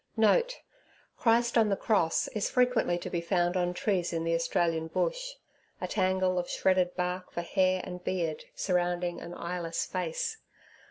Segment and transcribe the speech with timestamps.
[0.09, 4.87] *[* 'Christ on the Cross' is frequently to be found on trees in the Australian
[4.87, 10.37] Bush—a tangle of shredded bark for hair and beard surrounding an eyeless face.